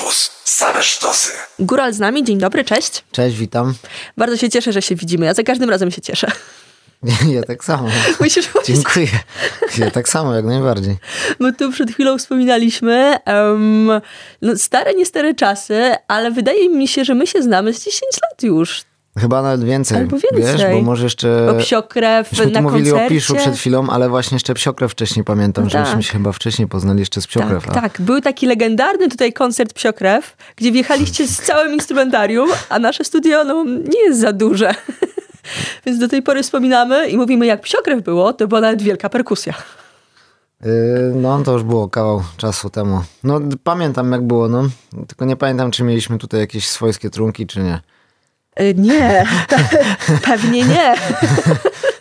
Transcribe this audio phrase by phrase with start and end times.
[0.00, 0.30] Campus.
[0.44, 1.32] Same sztosy.
[1.58, 3.04] Góral z nami, dzień dobry, cześć.
[3.12, 3.74] Cześć, witam.
[4.16, 5.26] Bardzo się cieszę, że się widzimy.
[5.26, 6.30] Ja za każdym razem się cieszę.
[7.28, 7.88] Ja tak samo.
[8.20, 9.06] Musisz powiedzieć, Dziękuję.
[9.78, 10.96] Ja tak samo, jak najbardziej.
[11.40, 13.90] bo tu przed chwilą wspominaliśmy um,
[14.42, 18.00] no, stare, nie stare czasy, ale wydaje mi się, że my się znamy z 10
[18.02, 18.82] lat już.
[19.18, 19.98] Chyba nawet więcej.
[19.98, 20.56] Albo więcej.
[20.56, 21.46] Wiesz, bo może jeszcze...
[21.52, 23.06] Bo psiokrew na mówili koncercie.
[23.06, 26.02] o Piszu przed chwilą, ale właśnie jeszcze Psiokrew wcześniej pamiętam, No tak.
[26.02, 27.64] się chyba wcześniej poznali jeszcze z Psiokrew.
[27.64, 28.00] Tak, tak.
[28.00, 33.64] Był taki legendarny tutaj koncert Psiokrew, gdzie wjechaliście z całym instrumentarium, a nasze studio no,
[33.64, 34.74] nie jest za duże.
[35.86, 39.54] Więc do tej pory wspominamy i mówimy, jak Psiokrew było, to była nawet wielka perkusja.
[40.64, 40.70] Yy,
[41.14, 43.02] no to już było kawał czasu temu.
[43.24, 44.62] No pamiętam jak było, no.
[45.08, 47.80] Tylko nie pamiętam, czy mieliśmy tutaj jakieś swojskie trunki, czy nie.
[48.60, 49.24] Y, Nie,
[50.24, 50.94] pewnie nie.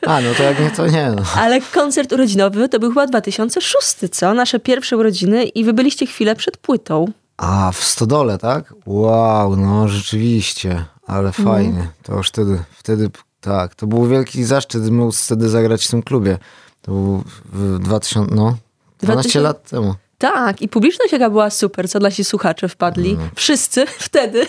[0.07, 1.11] A, no to jak nie, to nie.
[1.15, 1.23] No.
[1.35, 4.33] Ale koncert urodzinowy to był chyba 2006, co?
[4.33, 7.05] Nasze pierwsze urodziny i wy byliście chwilę przed płytą.
[7.37, 8.73] A, w Stodole, tak?
[8.85, 10.85] Wow, no rzeczywiście.
[11.07, 11.87] Ale fajnie.
[12.03, 13.09] To już wtedy, wtedy,
[13.41, 13.75] tak.
[13.75, 16.37] To był wielki zaszczyt móc wtedy zagrać w tym klubie.
[16.81, 18.57] To był w 2000, no,
[18.99, 19.95] 12 2000 lat temu.
[20.19, 23.17] Tak, i publiczność jaka była super, co nasi słuchacze wpadli.
[23.35, 24.45] Wszyscy wtedy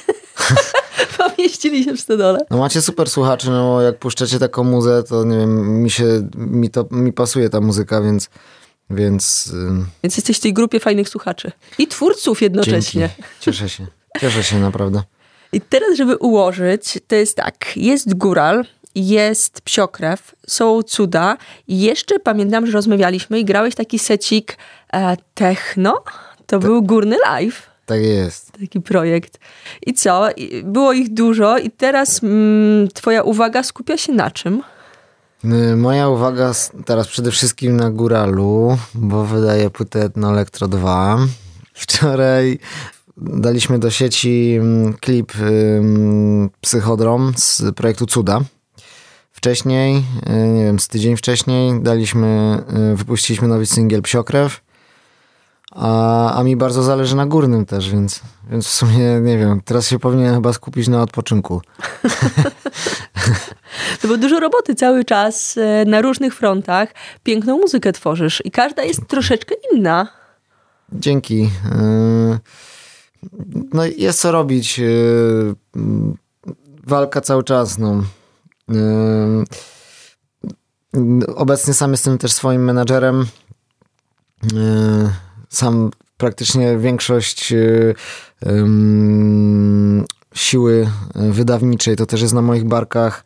[1.18, 2.38] pomieścili się w stodole.
[2.50, 6.28] No macie super słuchaczy, no bo jak puszczacie taką muzę, to nie wiem, mi się,
[6.36, 8.30] mi to, mi pasuje ta muzyka, więc,
[8.90, 9.52] więc
[10.02, 11.52] Więc jesteś w tej grupie fajnych słuchaczy.
[11.78, 13.00] I twórców jednocześnie.
[13.16, 13.22] dzięki.
[13.40, 13.86] Cieszę się.
[14.20, 15.02] Cieszę się naprawdę.
[15.52, 21.36] I teraz, żeby ułożyć, to jest tak, jest góral, jest psiokrew, są cuda
[21.68, 24.56] i jeszcze pamiętam, że rozmawialiśmy i grałeś taki secik
[24.92, 26.02] e, techno.
[26.46, 27.70] To był Górny Live.
[27.86, 28.52] Tak jest.
[28.52, 29.38] Taki projekt.
[29.86, 30.28] I co?
[30.64, 34.62] Było ich dużo i teraz mm, twoja uwaga skupia się na czym?
[35.76, 36.52] Moja uwaga
[36.84, 41.18] teraz przede wszystkim na Góralu, bo wydaje płytę Etno Elektro 2.
[41.74, 42.58] Wczoraj
[43.16, 45.32] daliśmy do sieci mm, klip
[46.60, 48.40] Psychodrom z projektu Cuda.
[49.40, 52.62] Wcześniej, y, nie wiem, z tydzień wcześniej daliśmy,
[52.92, 54.60] y, wypuściliśmy nowy singiel Psiokrew.
[55.70, 59.88] A, a mi bardzo zależy na górnym też, więc, więc w sumie nie wiem, teraz
[59.88, 61.60] się powinienem chyba skupić na odpoczynku.
[64.02, 66.94] No bo dużo roboty cały czas e, na różnych frontach.
[67.22, 70.08] Piękną muzykę tworzysz i każda jest troszeczkę inna.
[70.92, 71.50] Dzięki.
[73.72, 74.80] No jest co robić.
[76.86, 77.78] Walka cały czas.
[77.78, 78.02] No.
[78.70, 79.44] Yy,
[81.36, 83.26] Obecnie sam jestem też swoim menadżerem.
[84.52, 85.10] Yy,
[85.48, 87.94] Sam praktycznie większość yy,
[90.34, 93.24] siły wydawniczej to też jest na moich barkach.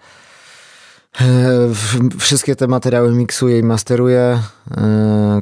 [2.18, 4.42] Wszystkie te materiały miksuję i masteruję.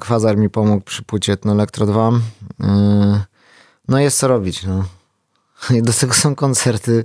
[0.01, 2.13] Kwazar mi pomógł przy płycie Elektro 2.
[2.61, 3.25] E,
[3.89, 4.63] No jest co robić.
[4.63, 4.85] No.
[5.83, 7.05] Do tego są koncerty.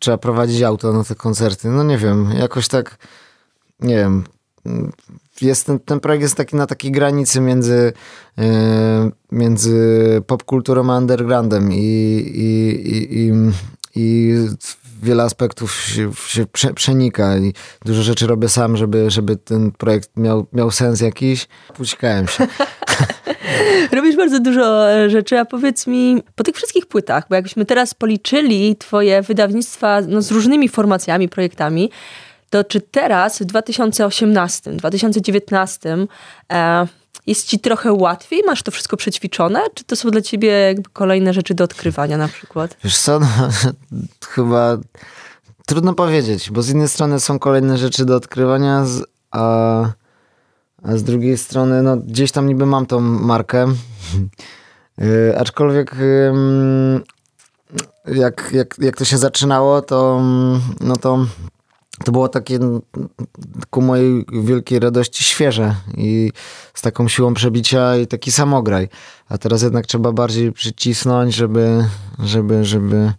[0.00, 1.68] Trzeba prowadzić auto na te koncerty.
[1.68, 2.96] No nie wiem, jakoś tak,
[3.80, 4.24] nie wiem.
[5.40, 7.92] Jest ten, ten projekt jest taki na takiej granicy między,
[8.38, 11.76] e, między popkulturą a undergroundem i,
[12.34, 13.32] i, i, i,
[13.94, 14.34] i
[15.02, 17.52] wiele aspektów się, się prze, przenika i
[17.84, 21.48] dużo rzeczy robię sam, żeby, żeby ten projekt miał, miał sens jakiś.
[21.74, 22.46] Pućkałem się.
[23.92, 27.94] Robisz bardzo dużo e, rzeczy, a powiedz mi, po tych wszystkich płytach, bo jakbyśmy teraz
[27.94, 31.90] policzyli twoje wydawnictwa no, z różnymi formacjami, projektami,
[32.50, 35.96] to czy teraz w 2018, 2019
[36.52, 36.86] e,
[37.26, 38.42] jest ci trochę łatwiej?
[38.46, 39.60] Masz to wszystko przećwiczone?
[39.74, 42.76] Czy to są dla ciebie jakby kolejne rzeczy do odkrywania na przykład?
[42.84, 43.26] Wiesz co, no,
[44.34, 44.78] chyba
[45.66, 48.84] trudno powiedzieć, bo z jednej strony są kolejne rzeczy do odkrywania,
[49.30, 49.84] a,
[50.82, 53.66] a z drugiej strony no, gdzieś tam niby mam tą markę.
[54.98, 57.02] Yy, aczkolwiek ym,
[58.06, 60.22] jak, jak, jak to się zaczynało, to,
[60.80, 61.26] no to
[62.04, 62.58] to było takie
[63.70, 66.32] ku mojej wielkiej radości świeże i
[66.74, 68.88] z taką siłą przebicia i taki samograj.
[69.28, 71.84] A teraz jednak trzeba bardziej przycisnąć, żeby,
[72.18, 73.12] żeby, żeby,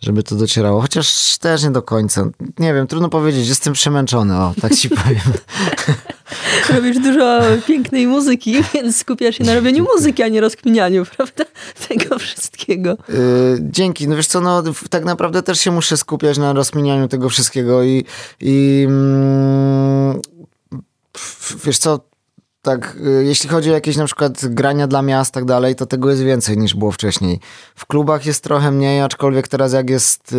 [0.00, 0.80] żeby to docierało.
[0.80, 2.28] Chociaż też nie do końca.
[2.58, 5.20] Nie wiem, trudno powiedzieć, jestem przemęczony, o, tak ci powiem.
[6.74, 11.44] Robisz dużo pięknej muzyki, więc skupiasz się na robieniu muzyki, a nie rozkminianiu, prawda?
[11.88, 12.96] Tego wszystkiego.
[13.08, 14.08] Yy, dzięki.
[14.08, 18.04] No wiesz co, no tak naprawdę też się muszę skupiać na rozkminianiu tego wszystkiego i,
[18.40, 20.20] i mm,
[21.64, 22.00] wiesz co,
[22.66, 26.10] tak, y, jeśli chodzi o jakieś na przykład grania dla miast, tak dalej, to tego
[26.10, 27.40] jest więcej niż było wcześniej.
[27.74, 30.34] W klubach jest trochę mniej, aczkolwiek teraz jak jest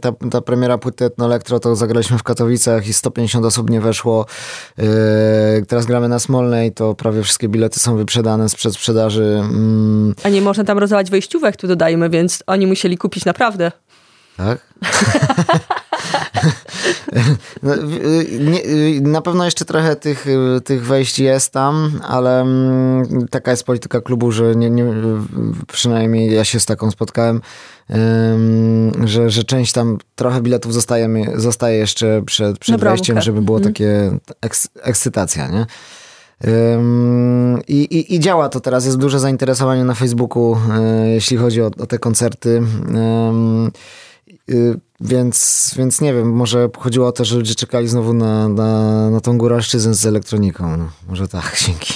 [0.00, 4.26] ta, ta premiera płyty Etno Elektro, to zagraliśmy w Katowicach i 150 osób nie weszło.
[4.78, 4.84] Y,
[5.66, 9.40] teraz gramy na Smolnej, to prawie wszystkie bilety są wyprzedane z przedsprzedaży.
[9.42, 10.14] Mm.
[10.24, 13.72] A nie można tam rozdawać wejściówek, tu dodajmy, więc oni musieli kupić naprawdę.
[14.36, 14.58] Tak?
[17.62, 17.74] No,
[18.40, 20.26] nie, na pewno jeszcze trochę tych,
[20.64, 24.84] tych wejść jest tam, ale mm, taka jest polityka klubu, że nie, nie,
[25.72, 27.40] przynajmniej ja się z taką spotkałem,
[29.04, 33.74] że, że część tam trochę biletów zostaje, zostaje jeszcze przed, przed wejściem, żeby było mhm.
[33.74, 35.66] takie eks, ekscytacja, nie?
[37.68, 40.56] I, i, I, działa to teraz, jest duże zainteresowanie na Facebooku,
[41.04, 42.62] jeśli chodzi o, o te koncerty.
[45.04, 49.20] Więc, więc nie wiem, może chodziło o to, że ludzie czekali znowu na, na, na
[49.20, 50.76] tą góralszczyznę z elektroniką.
[50.76, 51.94] No, może tak, dzięki.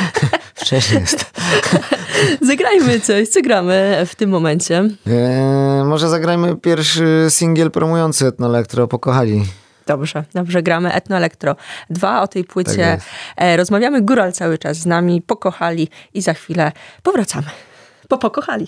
[0.54, 1.32] Wcześniej jest.
[2.48, 3.28] Zagrajmy coś.
[3.28, 4.90] Co gramy w tym momencie?
[5.06, 9.44] E, może zagrajmy pierwszy singiel promujący Etno Elektro, Pokochali.
[9.86, 11.56] Dobrze, dobrze, gramy Etno Elektro.
[11.90, 12.98] Dwa o tej płycie.
[13.36, 16.72] Tak Rozmawiamy, Góral cały czas z nami, pokochali i za chwilę
[17.02, 17.46] powracamy.
[18.08, 18.66] Po pokochali.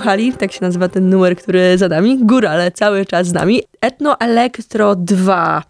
[0.00, 2.26] Kochali, tak się nazywa ten numer, który za nami.
[2.26, 3.62] Górale cały czas z nami.
[3.80, 5.62] Etno Elektro 2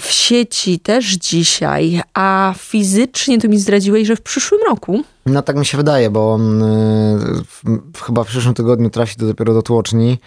[0.00, 5.02] w sieci też dzisiaj, a fizycznie to mi zdradziłeś, że w przyszłym roku.
[5.26, 7.18] No tak mi się wydaje, bo on y,
[8.06, 10.18] chyba w przyszłym tygodniu trafi do, dopiero do tłoczni.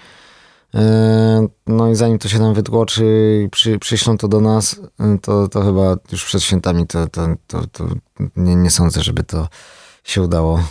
[1.68, 3.06] No i zanim to się nam wytłoczy
[3.46, 4.80] i przy, przyślą to do nas,
[5.22, 7.88] to, to chyba już przed świętami to, to, to, to
[8.36, 9.48] nie, nie sądzę, żeby to
[10.04, 10.64] się udało.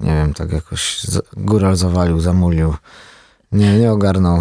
[0.00, 1.00] Nie wiem, tak jakoś
[1.36, 2.74] góral zawalił, zamulił.
[3.52, 4.40] Nie, nie ogarnął.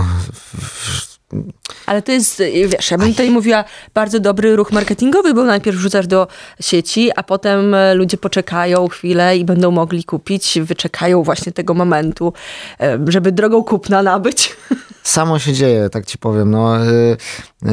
[1.86, 6.08] Ale to jest, wiesz, ja bym tutaj mówiła, bardzo dobry ruch marketingowy, bo najpierw wrzucasz
[6.08, 6.28] do
[6.60, 12.34] sieci, a potem e, ludzie poczekają chwilę i będą mogli kupić, wyczekają właśnie tego momentu,
[12.80, 14.56] e, żeby drogą kupna nabyć.
[15.04, 16.52] Samo się dzieje, tak ci powiem.
[16.52, 17.18] No, yy,
[17.62, 17.70] yy,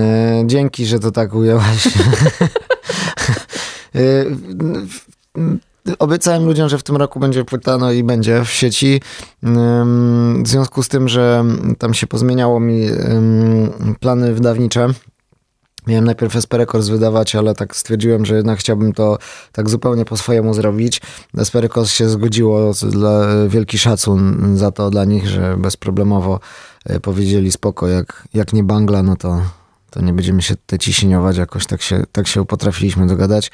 [0.47, 1.89] dzięki, że to tak ujęłaś.
[3.95, 4.37] yy,
[5.99, 9.01] Obiecałem ludziom, że w tym roku będzie płyta, no i będzie w sieci.
[10.43, 11.45] W związku z tym, że
[11.79, 12.87] tam się pozmieniało mi
[14.01, 14.89] plany wydawnicze.
[15.87, 19.19] Miałem najpierw SP Records wydawać, ale tak stwierdziłem, że jednak chciałbym to
[19.53, 21.01] tak zupełnie po swojemu zrobić.
[21.47, 26.41] SP Records się zgodziło, dla, wielki szacun za to dla nich, że bezproblemowo
[26.87, 29.43] e, powiedzieli spoko, jak, jak nie bangla, no to,
[29.91, 33.51] to nie będziemy się tutaj ciśnieniować, jakoś tak się, tak się potrafiliśmy dogadać.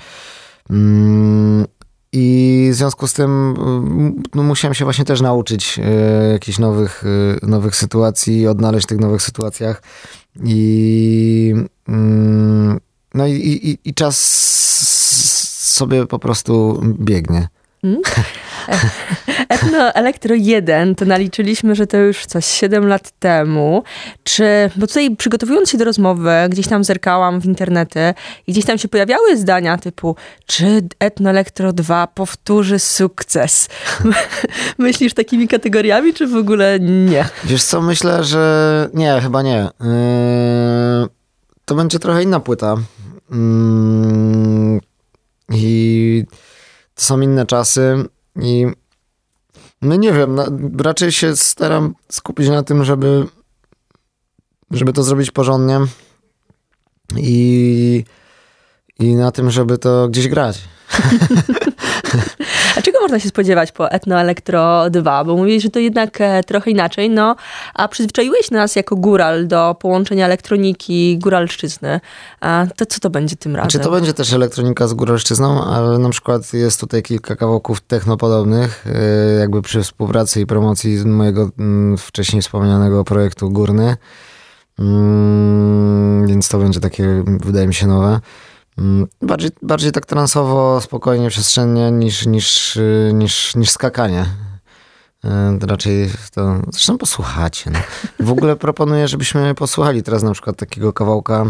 [0.70, 1.66] Mm,
[2.12, 3.54] i w związku z tym
[4.34, 7.04] no, musiałem się właśnie też nauczyć e, jakichś nowych,
[7.42, 9.82] e, nowych sytuacji, odnaleźć w tych nowych sytuacjach.
[10.44, 11.54] I,
[11.88, 12.80] mm,
[13.14, 14.18] no i, i, i czas
[15.76, 17.48] sobie po prostu biegnie.
[17.82, 18.00] Mm.
[19.48, 23.82] Etno Elektro 1 to naliczyliśmy, że to już coś 7 lat temu.
[24.24, 28.14] Czy, bo tutaj przygotowując się do rozmowy, gdzieś tam zerkałam w internety
[28.46, 33.68] i gdzieś tam się pojawiały zdania typu, czy Etno Elektro 2 powtórzy sukces?
[34.78, 37.28] Myślisz takimi kategoriami, czy w ogóle nie?
[37.44, 39.68] Wiesz co, myślę, że nie, chyba nie.
[39.80, 41.08] Yy,
[41.64, 42.76] to będzie trochę inna płyta.
[43.30, 44.80] Yy,
[45.52, 46.24] I
[46.94, 48.08] to są inne czasy
[48.38, 48.66] i
[49.82, 50.46] no nie wiem, no,
[50.78, 53.26] raczej się staram skupić na tym, żeby
[54.70, 55.80] żeby to zrobić porządnie
[57.16, 58.04] i,
[58.98, 60.60] i na tym, żeby to gdzieś grać.
[62.78, 65.24] A czego można się spodziewać po Etno Elektro 2?
[65.24, 67.36] Bo mówisz, że to jednak e, trochę inaczej, no
[67.74, 72.00] a przyzwyczaiłeś nas jako góral do połączenia elektroniki góralszczyzny.
[72.40, 73.70] A to co to będzie tym razem?
[73.70, 78.86] Czy to będzie też elektronika z góralszczyzną, ale na przykład jest tutaj kilka kawałków technopodobnych,
[78.86, 83.96] e, jakby przy współpracy i promocji mojego mm, wcześniej wspomnianego projektu Górny.
[84.78, 88.20] Mm, więc to będzie takie, wydaje mi się, nowe.
[88.78, 92.78] Mm, bardziej, bardziej tak transowo, spokojnie, przestrzennie niż, niż,
[93.12, 94.26] niż, niż skakanie.
[95.24, 96.60] E, raczej to.
[96.72, 97.70] Zresztą posłuchacie.
[97.70, 97.78] No.
[98.20, 101.46] W ogóle proponuję, żebyśmy posłuchali teraz na przykład takiego kawałka,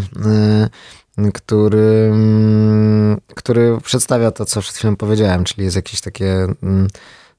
[1.16, 6.32] e, który, mm, który przedstawia to, co przed chwilą powiedziałem, czyli jest jakieś takie
[6.62, 6.88] mm,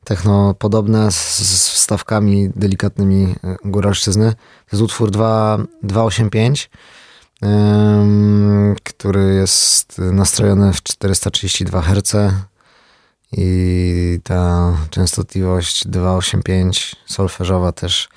[0.04, 4.32] techno podobne z, z wstawkami delikatnymi góralszczyzny.
[4.32, 6.70] To jest utwór 2, 285
[8.84, 12.34] który jest nastrojony w 432 Hz
[13.32, 18.10] i ta częstotliwość 285 solfeżowa też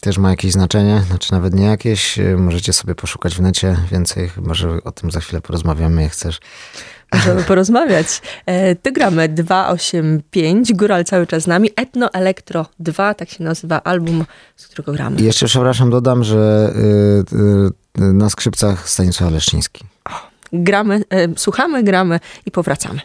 [0.00, 2.18] też ma jakieś znaczenie, znaczy nawet nie jakieś.
[2.36, 6.40] Możecie sobie poszukać w necie więcej, chyba że o tym za chwilę porozmawiamy, jak chcesz.
[7.14, 8.22] Możemy porozmawiać.
[8.46, 13.82] E, to gramy 285, Góral cały czas z nami, Etno Elektro 2, tak się nazywa
[13.82, 14.24] album,
[14.56, 15.20] z którego gramy.
[15.20, 16.72] I jeszcze, przepraszam, dodam, że
[17.98, 19.84] y, y, na skrzypcach Stanisław Leszczyński.
[20.52, 21.02] Gramy, y,
[21.36, 23.00] słuchamy, gramy i powracamy.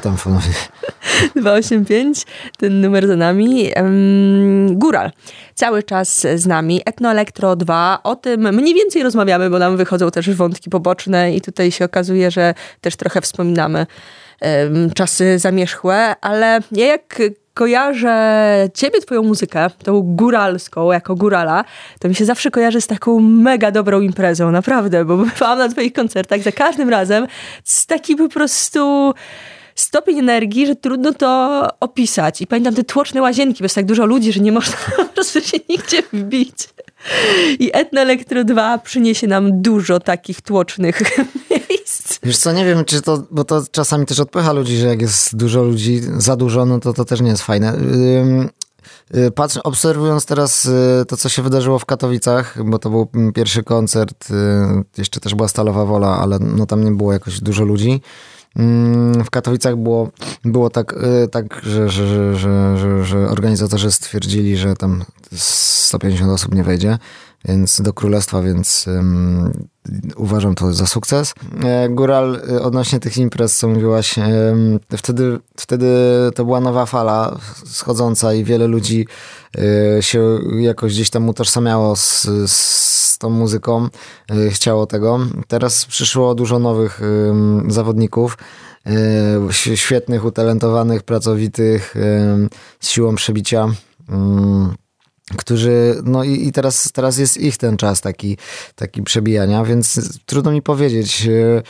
[0.00, 0.54] Witam ponownie.
[1.36, 2.26] 285,
[2.58, 3.70] ten numer za nami.
[4.70, 5.10] Góral,
[5.54, 6.80] cały czas z nami.
[6.84, 11.40] Etno Elektro 2, o tym mniej więcej rozmawiamy, bo nam wychodzą też wątki poboczne i
[11.40, 13.86] tutaj się okazuje, że też trochę wspominamy
[14.94, 17.18] czasy zamierzchłe, ale ja jak
[17.54, 21.64] kojarzę ciebie, twoją muzykę, tą góralską, jako górala,
[21.98, 25.92] to mi się zawsze kojarzy z taką mega dobrą imprezą, naprawdę, bo byłam na twoich
[25.92, 27.26] koncertach za każdym razem
[27.64, 29.14] z taki po prostu
[29.80, 32.42] stopień energii, że trudno to opisać.
[32.42, 35.40] I pamiętam te tłoczne łazienki, bo jest tak dużo ludzi, że nie można po prostu
[35.40, 36.68] się nigdzie wbić.
[37.58, 41.02] I Etno Elektro 2 przyniesie nam dużo takich tłocznych
[41.50, 42.18] miejsc.
[42.22, 45.36] Wiesz co, nie wiem, czy to, bo to czasami też odpycha ludzi, że jak jest
[45.36, 47.76] dużo ludzi, za dużo, no to to też nie jest fajne.
[49.14, 53.62] Y, patrz, obserwując teraz y, to, co się wydarzyło w Katowicach, bo to był pierwszy
[53.62, 54.34] koncert, y,
[54.98, 58.00] jeszcze też była Stalowa Wola, ale no tam nie było jakoś dużo ludzi.
[58.56, 60.10] Mm, w Katowicach było,
[60.44, 60.94] było tak,
[61.30, 65.04] tak że, że, że, że, że organizatorzy stwierdzili, że tam
[65.36, 66.98] 150 osób nie wejdzie
[67.44, 69.52] więc do królestwa, więc um,
[70.16, 71.34] uważam to za sukces.
[71.64, 74.14] E, Góral e, odnośnie tych imprez, co mówiłaś,
[74.96, 75.86] wtedy, wtedy
[76.34, 79.06] to była nowa fala schodząca i wiele ludzi
[79.58, 83.88] e, się jakoś gdzieś tam utożsamiało z, z tą muzyką,
[84.50, 85.18] chciało tego.
[85.48, 87.00] Teraz przyszło dużo nowych
[87.68, 88.38] zawodników,
[89.74, 91.94] świetnych, utalentowanych, pracowitych,
[92.80, 93.68] z siłą przebicia.
[95.36, 98.36] Którzy, no i, i, teraz, teraz jest ich ten czas taki,
[98.74, 101.62] taki przebijania, więc trudno mi powiedzieć, e,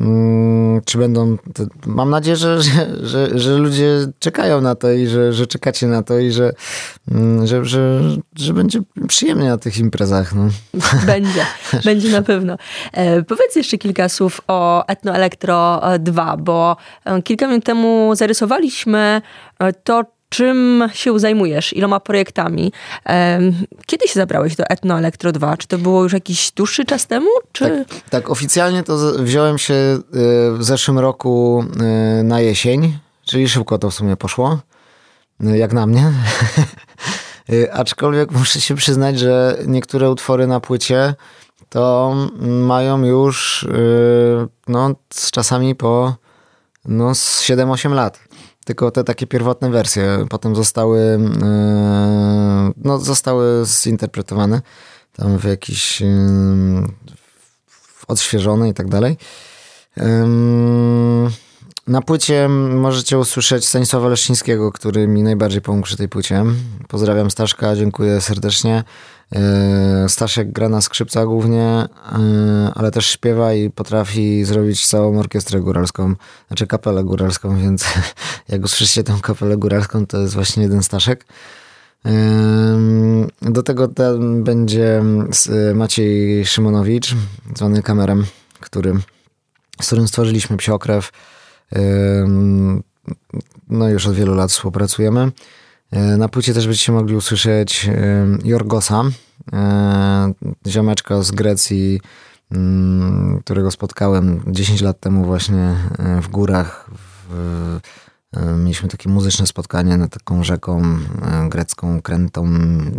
[0.00, 5.06] mm, czy będą, te, mam nadzieję, że, że, że, że, ludzie czekają na to i
[5.06, 6.52] że, że czekacie na to i że,
[7.10, 8.00] mm, że, że,
[8.36, 10.34] że będzie przyjemnie na tych imprezach.
[10.34, 10.48] No.
[11.06, 11.46] Będzie,
[11.84, 12.56] będzie na pewno.
[12.92, 19.22] E, powiedz jeszcze kilka słów o Etno Elektro 2, bo e, kilka minut temu zarysowaliśmy
[19.58, 22.72] e, to, czym się zajmujesz, iloma projektami.
[23.86, 25.56] Kiedy się zabrałeś do Etno Elektro 2?
[25.56, 27.28] Czy to było już jakiś dłuższy czas temu?
[27.52, 27.84] Czy...
[27.88, 30.00] Tak, tak, oficjalnie to wziąłem się y,
[30.58, 31.64] w zeszłym roku
[32.20, 34.58] y, na jesień, czyli szybko to w sumie poszło,
[35.44, 36.12] y, jak na mnie.
[37.72, 41.14] Aczkolwiek muszę się przyznać, że niektóre utwory na płycie
[41.68, 43.66] to mają już
[44.68, 46.14] no, z czasami po
[46.84, 48.27] no, 7-8 lat
[48.68, 51.00] tylko te takie pierwotne wersje potem zostały,
[51.42, 54.62] e, no, zostały zinterpretowane
[55.12, 56.06] tam w jakiś e,
[58.08, 59.16] odświeżone i tak dalej.
[61.88, 66.44] Na płycie możecie usłyszeć Stanisława Leszczyńskiego, który mi najbardziej pomógł przy tej płycie.
[66.88, 68.84] Pozdrawiam Staszka, dziękuję serdecznie.
[69.34, 71.88] E, Staszek gra na skrzypcach głównie, e,
[72.74, 76.14] ale też śpiewa i potrafi zrobić całą orkiestrę góralską,
[76.48, 77.84] znaczy kapelę góralską, więc
[78.48, 81.24] jak usłyszycie tę kapelę góralską, to jest właśnie jeden Staszek.
[82.06, 82.10] E,
[83.42, 83.88] do tego
[84.20, 85.02] będzie
[85.74, 87.14] Maciej Szymonowicz,
[87.54, 88.26] zwany kamerem,
[88.60, 88.94] który,
[89.82, 91.10] z którym stworzyliśmy Psiokrew.
[93.68, 95.32] No już od wielu lat współpracujemy.
[95.90, 99.04] E, na płycie też będziecie mogli usłyszeć e, Jorgosa,
[99.52, 100.32] e,
[100.66, 102.00] ziomeczka z Grecji,
[103.40, 105.76] którego spotkałem 10 lat temu właśnie
[106.22, 107.80] w górach w E,
[108.58, 112.48] mieliśmy takie muzyczne spotkanie nad taką rzeką e, grecką, krętą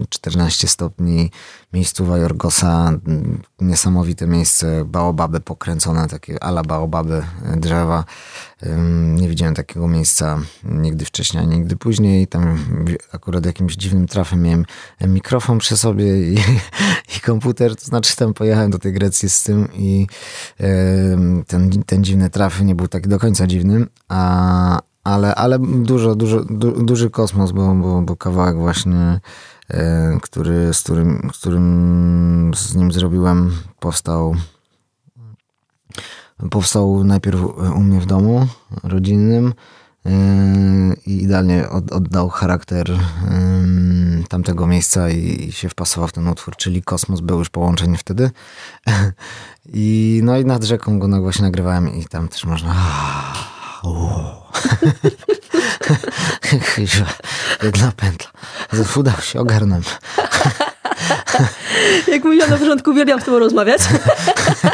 [0.09, 1.31] 14 stopni,
[1.73, 2.91] miejscowa Jorgosa,
[3.61, 8.05] niesamowite miejsce, baobaby pokręcone, takie ala baobaby e, drzewa.
[9.15, 12.27] Nie widziałem takiego miejsca nigdy wcześniej, nigdy później.
[12.27, 12.57] Tam
[13.11, 14.65] akurat jakimś dziwnym trafem miałem
[15.07, 16.37] mikrofon przy sobie i,
[17.17, 20.07] i komputer, to znaczy tam pojechałem do tej Grecji z tym i
[21.47, 26.43] ten, ten dziwny traf nie był tak do końca dziwny, a, ale, ale dużo, dużo,
[26.49, 29.19] du, duży kosmos, bo, bo, bo kawałek właśnie,
[29.69, 34.35] e, który, z, którym, którym z nim zrobiłem, powstał
[36.51, 37.41] powstał najpierw
[37.75, 38.47] u mnie w domu
[38.83, 39.53] rodzinnym
[40.05, 40.11] e,
[41.05, 42.97] i idealnie od, oddał charakter e,
[44.29, 48.31] tamtego miejsca i, i, się wpasował w ten utwór, czyli kosmos był już połączenie wtedy.
[49.73, 52.75] I no i nad rzeką go właśnie nagrywałem i tam też można
[57.63, 58.31] Jedna pętla.
[58.95, 59.83] Udało się, ogarnąłem.
[62.07, 63.81] Jak mówiłam na początku, uwielbiam z tobą rozmawiać.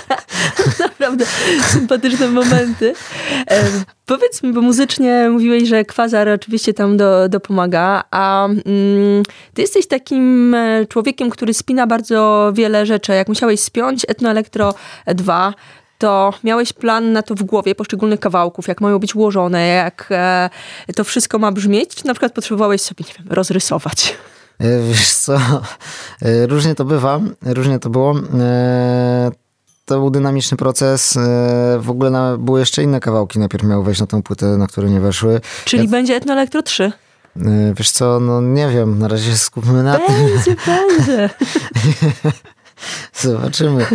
[0.79, 1.25] Naprawdę
[1.67, 2.93] sympatyczne momenty.
[3.51, 3.63] E,
[4.05, 9.87] powiedz mi, bo muzycznie mówiłeś, że kwazar oczywiście tam do, dopomaga, a mm, ty jesteś
[9.87, 13.11] takim e, człowiekiem, który spina bardzo wiele rzeczy.
[13.11, 14.73] Jak musiałeś spiąć Etno Elektro
[15.07, 15.53] 2,
[15.97, 20.49] to miałeś plan na to w głowie poszczególnych kawałków, jak mają być ułożone, jak e,
[20.95, 24.17] to wszystko ma brzmieć, czy na przykład potrzebowałeś sobie, nie wiem, rozrysować?
[24.59, 25.35] E, wiesz co,
[26.21, 28.15] e, różnie to bywa, różnie to było.
[28.39, 29.31] E,
[29.85, 31.17] to był dynamiczny proces.
[31.79, 33.39] W ogóle na, były jeszcze inne kawałki.
[33.39, 35.41] Najpierw miał wejść na tę płytę, na które nie weszły.
[35.65, 35.89] Czyli ja...
[35.89, 36.91] będzie Etno Elektro 3?
[37.75, 40.55] Wiesz co, no nie wiem, na razie skupmy na będzie, tym.
[40.55, 41.29] Będzie, będzie.
[43.21, 43.85] Zobaczymy.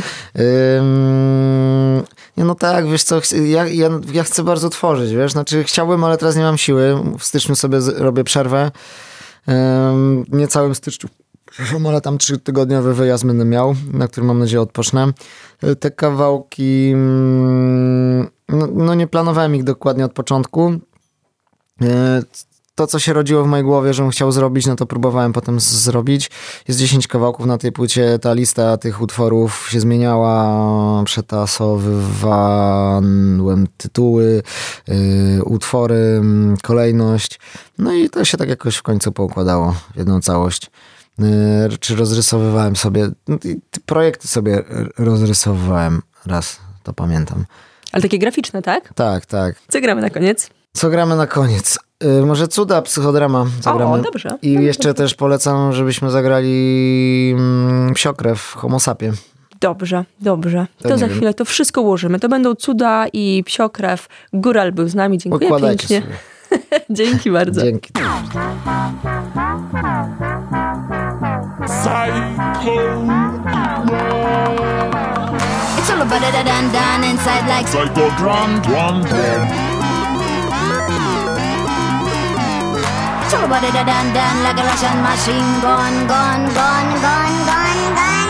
[2.36, 6.18] nie, no tak, wiesz co, ja, ja, ja chcę bardzo tworzyć, wiesz, znaczy chciałbym, ale
[6.18, 6.96] teraz nie mam siły.
[7.18, 8.70] W styczniu sobie robię przerwę
[10.28, 11.08] nie całym styczniu.
[11.88, 15.12] Ale tam trzytygodniowy wyjazd będę miał, na którym mam nadzieję odpocznę.
[15.62, 16.92] E, te kawałki,
[18.48, 20.72] no, no nie planowałem ich dokładnie od początku.
[22.80, 26.30] To, co się rodziło w mojej głowie, żebym chciał zrobić, no to próbowałem potem zrobić.
[26.68, 28.18] Jest 10 kawałków na tej płycie.
[28.18, 31.04] Ta lista tych utworów się zmieniała.
[31.04, 34.42] Przetasowywałem tytuły,
[34.88, 36.22] yy, utwory,
[36.62, 37.40] kolejność.
[37.78, 40.70] No i to się tak jakoś w końcu poukładało w jedną całość.
[41.18, 41.26] Yy,
[41.80, 43.38] czy rozrysowywałem sobie, no,
[43.86, 44.62] projekty sobie
[44.98, 47.44] rozrysowywałem raz, to pamiętam.
[47.92, 48.94] Ale takie graficzne, tak?
[48.94, 49.54] Tak, tak.
[49.68, 50.50] Co gramy na koniec?
[50.72, 51.78] Co gramy na koniec?
[52.04, 53.92] Y, może cuda, psychodrama zagramy.
[53.92, 54.38] O, dobrze.
[54.42, 59.12] I jeszcze też polecam, żebyśmy zagrali mm, psiokrew, homo sapie.
[59.60, 60.66] Dobrze, dobrze.
[60.82, 61.16] To, to za wiem.
[61.16, 62.20] chwilę to wszystko ułożymy.
[62.20, 64.08] To będą cuda i psiokrew.
[64.32, 65.18] Góral był z nami.
[65.18, 66.16] Dziękuję Układajcie pięknie.
[66.90, 67.60] Dzięki bardzo.
[67.60, 67.92] Dzięki.
[75.78, 79.69] It's all about it and done inside like Psycho drum, drum, drum.
[83.30, 88.28] Show body da dan dan like a Russian machine gun, gun, gun, gun, gun, gun.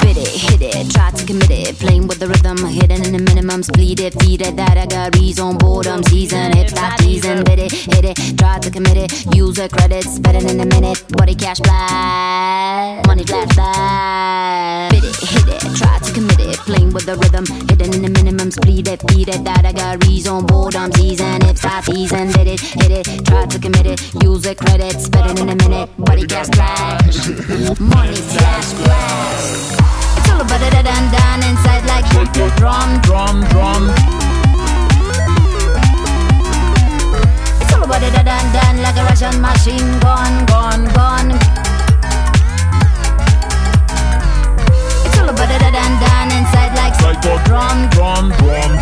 [0.00, 1.78] Fit it, hit it, try to commit it.
[1.78, 4.56] Playing with the rhythm, hidden in the minimum, split it, feed it.
[4.56, 7.44] That I got reason, boredom, season, hip stop teasing.
[7.44, 9.36] Bit it, hit it, try to commit it.
[9.36, 11.04] User credits, better than a minute.
[11.08, 14.88] Body cash fly, money flash fly.
[14.92, 16.58] Fit it, hit it, try to commit it.
[16.58, 19.44] Playing with the rhythm, hidden in the minimum, split it, it.
[19.44, 22.32] That I got reason, boredom, season, hip stop teasing.
[22.32, 23.98] Bit it, hit it, try to commit it.
[24.22, 25.88] User credits, better than a minute.
[25.98, 27.28] Body cash flash,
[27.80, 29.46] money flash flash.
[30.18, 32.06] It's all about it and down inside like
[32.56, 33.82] drum, drum, drum.
[37.60, 41.63] It's all about it and down like a Russian machine gun, gun, gun.
[45.34, 46.94] It's all about it and down inside like
[47.42, 48.72] drum, drum, drum.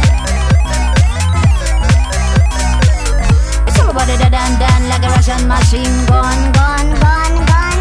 [3.66, 7.78] It's all about it and down like a Russian machine gun, gun, gun, gun.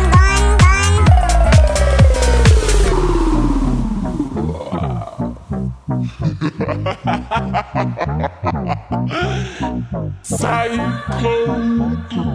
[10.23, 10.86] Psycho.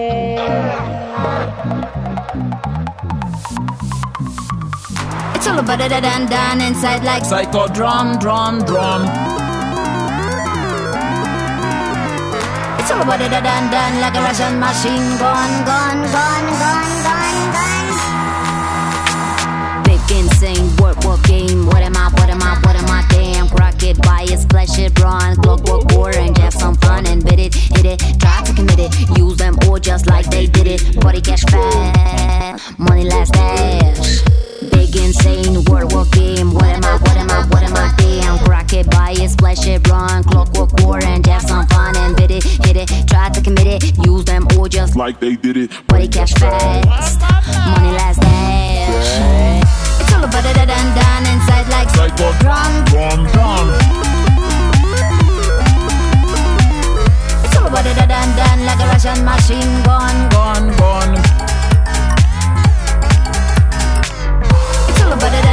[5.58, 9.02] all about it and done inside like psycho drum, drum, drum.
[12.80, 17.54] It's all about it and done like a Russian machine gun, gun, gun, gun, gun,
[17.56, 17.84] gun.
[19.84, 21.65] Big insane work, work game.
[21.65, 22.10] What am I?
[22.13, 22.60] What am I?
[22.63, 23.04] What am I?
[23.10, 26.38] Damn, rocket bias, flesh it, bronze, clockwork orange.
[26.38, 29.17] Have some fun and bit it, hit it, try to commit it.
[29.17, 31.00] Use them all just like they did it.
[31.00, 34.47] Body cash fast, money last dash.
[34.88, 36.54] Big insane work, work game.
[36.54, 36.97] What am I?
[36.97, 37.45] What am I?
[37.47, 37.93] What am I?
[37.97, 41.28] Damn, rocket bias, flesh it, run, clockwork orange.
[41.28, 44.06] Have some fun and bit it, hit it, try to commit it.
[44.06, 45.71] Use them all just like they did it.
[45.88, 49.58] Body cash fast, money last dash
[50.15, 51.89] all about it and down inside like
[52.39, 53.67] drum, drum, drum.
[57.43, 61.37] It's all about it and down like a Russian machine gun, gun, gun.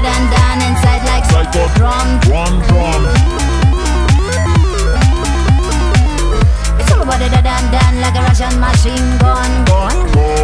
[0.05, 3.07] All and down inside like Psycho drum, drum, drum.
[6.79, 10.35] It's all about it and down like a Russian machine gun, gun, gun.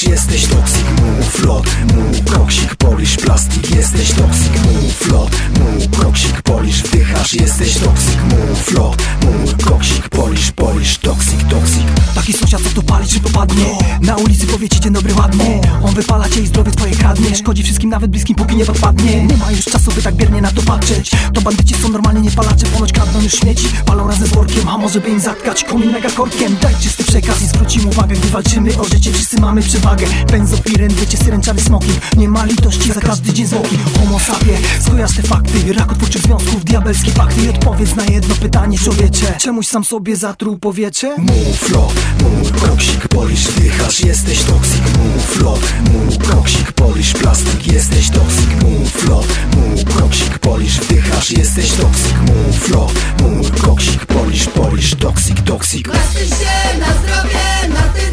[0.02, 6.82] jesteś toksik Move lot, move koksik, polisz plastik, jesteś toksik Move lot, move koksik, polisz,
[6.82, 11.82] wdychasz Jesteś toksyk, mów, lot, mur Koksik, polisz, polisz, toksyk, toksyk
[12.14, 13.64] Taki sąsiad co tu pali czy popadnie?
[14.00, 15.60] Na ulicy powie ci dzień dobry ładnie
[15.92, 17.36] wypala cię i zdrowie twoje kradnie.
[17.36, 19.24] Szkodzi wszystkim nawet bliskim póki nie podpadnie.
[19.24, 21.10] Nie ma już czasu by tak biernie na to patrzeć.
[21.34, 23.68] To bandyci są normalnie nie palacze Ponoć kradną już śmieci.
[23.86, 27.42] Palą razem z workiem A może by im zatkać komin mega korkiem Daj czysty przekaz
[27.42, 29.12] i zwrócim uwagę Gdy walczymy o życie.
[29.12, 30.06] Wszyscy mamy przewagę.
[30.30, 33.78] Benzopiren, wiecie syręczany smoking Nie ma litości za każdy dzień zwłoki.
[33.98, 35.72] Homo sapie, skojarz te fakty.
[35.72, 37.40] Rakotwórczych związków, diabelskie pakty.
[37.44, 39.34] I odpowiedz na jedno pytanie człowiecze.
[39.38, 41.14] Czemuś sam sobie zatruł powietrze?
[41.18, 44.00] Mów, lot, mur Koksik, polisz, wdychasz.
[44.00, 45.42] Jesteś toksyk, mów,
[45.80, 52.68] mur Koksik, polisz, plastik Jesteś toksyk, mów, lot, mur Koksik, polisz, wdychasz Jesteś toksyk, mów,
[52.68, 58.09] lot, mur Koksik, polisz, polisz, toksyk, toksyk Patrzcie się na zdrowie, na tym,